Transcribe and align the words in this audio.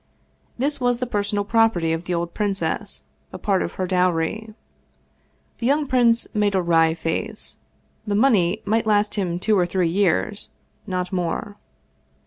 This 0.57 0.81
was 0.81 0.97
the 0.97 1.05
personal 1.05 1.45
property 1.45 1.93
of 1.93 2.05
the 2.05 2.15
old 2.15 2.33
princess, 2.33 3.03
a 3.31 3.37
part 3.37 3.61
of 3.61 3.73
her 3.73 3.85
dowry. 3.85 4.55
The 5.59 5.67
young 5.67 5.85
prince 5.85 6.27
made 6.33 6.55
a 6.55 6.61
wry 6.63 6.95
face 6.95 7.59
the 8.07 8.15
money 8.15 8.63
might 8.65 8.87
last 8.87 9.13
him 9.13 9.37
two 9.37 9.55
or 9.55 9.67
three 9.67 9.89
years, 9.89 10.49
not 10.87 11.13
more. 11.13 11.55